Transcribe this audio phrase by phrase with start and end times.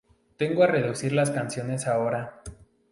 [0.35, 2.41] Tengo a reducir las canciones ahora!